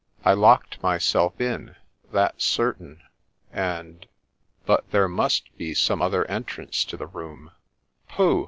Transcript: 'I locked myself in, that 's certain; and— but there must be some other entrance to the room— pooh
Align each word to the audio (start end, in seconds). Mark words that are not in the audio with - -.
'I 0.25 0.33
locked 0.33 0.81
myself 0.81 1.39
in, 1.39 1.75
that 2.11 2.41
's 2.41 2.45
certain; 2.45 3.03
and— 3.53 4.07
but 4.65 4.89
there 4.89 5.07
must 5.07 5.55
be 5.59 5.75
some 5.75 6.01
other 6.01 6.25
entrance 6.25 6.83
to 6.85 6.97
the 6.97 7.05
room— 7.05 7.51
pooh 8.09 8.39